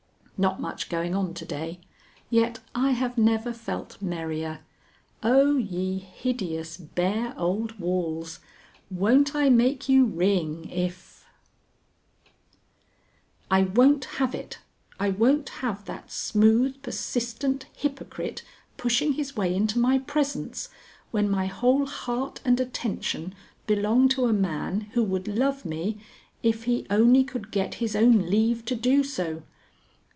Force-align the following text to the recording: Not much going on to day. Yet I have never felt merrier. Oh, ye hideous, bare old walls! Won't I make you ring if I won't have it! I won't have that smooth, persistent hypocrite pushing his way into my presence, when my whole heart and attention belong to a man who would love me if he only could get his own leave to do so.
Not 0.43 0.59
much 0.59 0.89
going 0.89 1.13
on 1.13 1.35
to 1.35 1.45
day. 1.45 1.79
Yet 2.31 2.61
I 2.73 2.93
have 2.93 3.15
never 3.15 3.53
felt 3.53 4.01
merrier. 4.01 4.61
Oh, 5.21 5.57
ye 5.57 5.99
hideous, 5.99 6.77
bare 6.77 7.35
old 7.37 7.79
walls! 7.79 8.39
Won't 8.89 9.35
I 9.35 9.49
make 9.49 9.87
you 9.87 10.03
ring 10.03 10.67
if 10.71 11.27
I 13.51 13.61
won't 13.61 14.05
have 14.17 14.33
it! 14.33 14.57
I 14.99 15.11
won't 15.11 15.49
have 15.49 15.85
that 15.85 16.11
smooth, 16.11 16.81
persistent 16.81 17.67
hypocrite 17.77 18.41
pushing 18.77 19.13
his 19.13 19.35
way 19.37 19.53
into 19.53 19.77
my 19.77 19.99
presence, 19.99 20.69
when 21.11 21.29
my 21.29 21.45
whole 21.45 21.85
heart 21.85 22.41
and 22.43 22.59
attention 22.59 23.35
belong 23.67 24.09
to 24.09 24.25
a 24.25 24.33
man 24.33 24.87
who 24.95 25.03
would 25.03 25.27
love 25.27 25.65
me 25.65 25.99
if 26.41 26.63
he 26.63 26.87
only 26.89 27.23
could 27.23 27.51
get 27.51 27.75
his 27.75 27.95
own 27.95 28.27
leave 28.31 28.65
to 28.65 28.73
do 28.73 29.03
so. 29.03 29.43